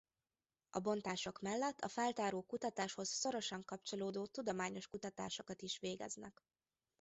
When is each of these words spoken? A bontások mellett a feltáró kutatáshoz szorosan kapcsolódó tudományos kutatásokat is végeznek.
A 0.69 0.79
bontások 0.79 1.39
mellett 1.39 1.79
a 1.81 1.87
feltáró 1.87 2.41
kutatáshoz 2.41 3.09
szorosan 3.09 3.63
kapcsolódó 3.65 4.25
tudományos 4.25 4.87
kutatásokat 4.87 5.61
is 5.61 5.79
végeznek. 5.79 6.43